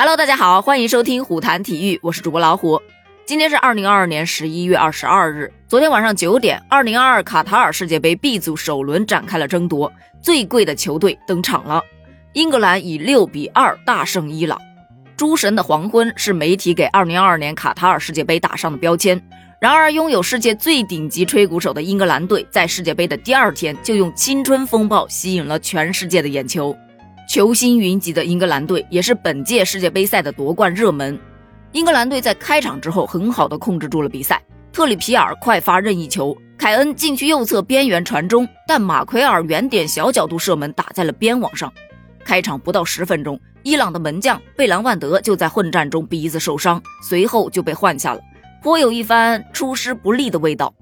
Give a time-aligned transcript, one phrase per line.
[0.00, 2.80] Hello，大家好，欢迎收听虎谈体育，我是主播老虎。
[3.26, 9.92] 今天是二零二二年十一月二十二日，昨天晚上九点，二零二二卡塔尔世界杯 B 组首轮展开了争夺，
[10.22, 11.82] 最贵的球队登场了，
[12.32, 14.56] 英格兰以六比二大胜伊朗。
[15.16, 19.20] 诸神的黄昏是媒体给二零二二年卡塔尔世界杯打上的标签。
[19.60, 26.76] 然而，拥有世界最顶级吹鼓手的英格兰队，在世界杯的第二天就用青春风暴吸引了全世界的眼球。
[27.28, 31.16] 球星云集的英格兰队也是本届世界杯赛的夺冠热门。
[31.72, 41.70] 英格兰队在开场之后很好的控制住了比赛，特里皮尔快发任意球，凯恩禁区右侧边缘传中，但马奎尔远点小角度射门打在了边网上。
[42.24, 48.20] 开场不到十分钟，伊朗的门将贝兰万德就在混战中鼻子受伤，随后就被换下了。
[48.62, 50.72] 颇有一番出师不利的味道。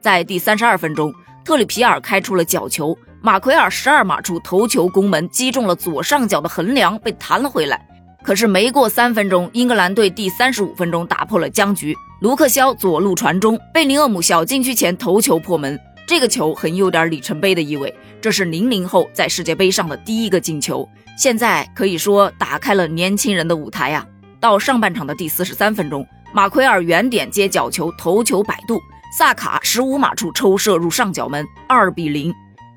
[0.00, 7.80] 在第三十二分钟，特里皮尔开出了角球，马奎尔十二码处头球攻门，击中了左上角的横梁，被弹了回来。
[8.22, 15.80] 可是没过三分钟，英格兰队第三十五分钟打破了僵局，卢克肖左路传中，贝林厄姆小禁区前头球破门。
[16.06, 24.06] 这个球很有点里程碑的意味，这是零零后在世界杯上的第一个进球，现在可以说打开了年轻人的舞台呀。
[24.38, 26.06] 到上半场的第四十三分钟。
[26.34, 28.78] 马奎尔远点接角球，头球摆渡，
[29.16, 32.30] 萨卡十五码处抽射入上角门，二比零。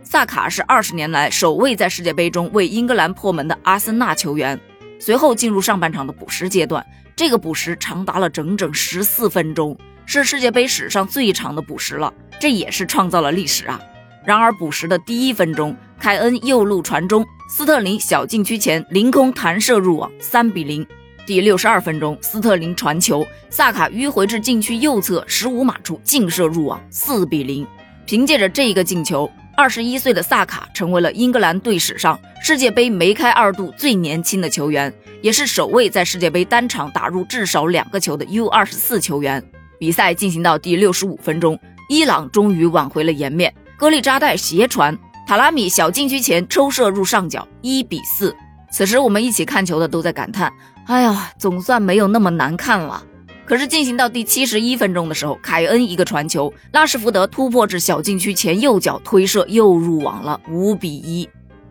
[0.09, 4.57] 萨卡是二十年来首位在世界杯中为英格兰破门的阿森纳球员。
[4.99, 13.81] 随后进入上半场的补时阶段，这个补时长达了整整十四分钟，是世界杯史上最长的补时了，这也是创造了历史啊！
[14.23, 20.87] 然而补时的第一分钟，凯恩右路传中，斯特林小禁区前凌空弹射入网，三比零。
[21.25, 27.67] 第六十二分钟，斯特林传球，萨卡迂回至禁区右侧十五码处劲射入网，四比零。
[28.05, 39.43] 凭借着这一个进球，二十一岁的萨卡成为了英格兰队史上世界杯梅开二度最年轻的球员，也是首位在世界杯单场打入至少两个球的 U 二十四球员。
[39.79, 44.95] 比赛进行到第六十五分钟，伊朗终于挽回了颜面，戈利扎代斜传，
[45.25, 48.35] 塔拉米小禁区前抽射入上角，一比四。
[48.71, 50.53] 此时我们一起看球的都在感叹。
[50.85, 53.03] 哎呀，总算没有那么难看了。
[53.47, 61.27] 可是进行到第七十一分钟的时候，凯恩一个传球，拉什福德突破至小禁区前右脚推射又入网了，五比一。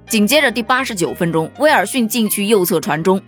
[0.09, 3.21] 紧接着第八十九分钟，威尔逊禁区右侧传中，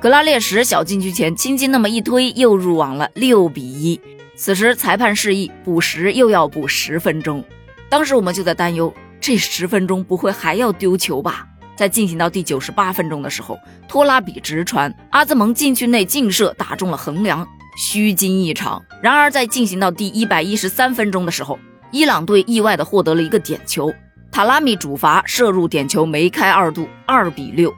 [0.00, 4.00] 格拉列什小禁区前轻轻那么一推又入网了，六比一。
[4.34, 7.44] 此时裁判示意补时又要补十分钟，
[7.90, 8.90] 当时我们就在担忧，
[9.20, 11.46] 这十分钟不会还要丢球吧？
[11.76, 17.46] 在进行到第九十八分钟的时候，托拉比直传，阿兹蒙禁区内劲射打中了横梁，
[17.76, 18.84] 虚惊一场。
[19.02, 21.58] 然而在进行到第一百一十三分钟的时候，
[21.90, 23.92] 伊朗队意外的获得了一个点球，
[24.30, 27.72] 塔拉米主罚射入点球，梅开二度，二比六。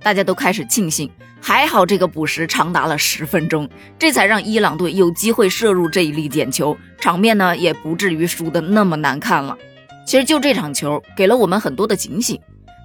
[0.00, 1.10] 大家都开始庆幸，
[1.40, 9.58] 还好这个补时长达了十分钟，这才让伊朗队有机会射入这一粒点球，场面呢也不至于输的那么难看了。
[10.06, 12.40] 其实就这场球给了我们很多的警醒。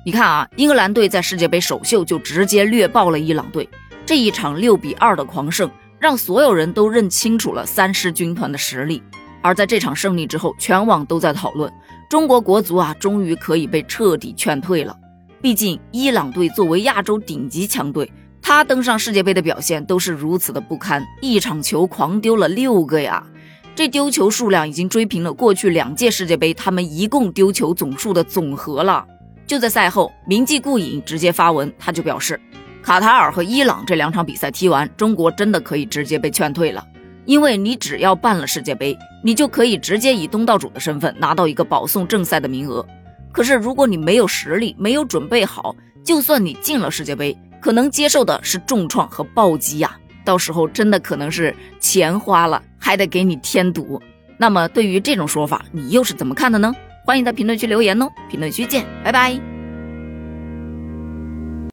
[0.05, 3.69] 你看啊，英格兰队在世界杯首秀就直接虐爆了伊朗队，
[4.05, 5.69] 这一场六比二的狂胜，
[6.03, 9.01] 让所有人都认清楚了三狮军团的实力。
[9.41, 11.71] 而在这场胜利之后，全网都在讨论
[12.09, 14.93] 中国国足啊，终于可以被彻底劝退了。
[15.41, 23.25] 毕竟伊朗队作为亚洲顶级强队，他登上世界杯的表现都是如此的不堪，一场球狂丢了六个呀，
[23.73, 29.05] 这丢球数量已经追平了过去两届世界杯他们一共丢球总数的总和了。
[29.47, 32.37] 就在赛后，铭记顾影直接发文，他就表示，
[32.83, 36.85] 卡塔尔和伊朗这两场比赛踢完，中国真的可以直接被劝退了。
[37.25, 42.85] 因为你只要办了世界杯，你就可以直接以东道主的身份拿到一个保送正赛的名额。
[43.31, 45.73] 可是如果你没有实力，没有准备好，
[46.03, 49.97] 就算你进了世界杯，可能接受的是重创和暴击呀。
[50.25, 54.01] 到时候真的可能是钱花了，还得给你添堵。
[54.37, 56.73] 那么对于这种说法，你又是怎么看的呢？
[57.05, 59.52] 欢迎在评论区留言哦，评论区见，拜拜。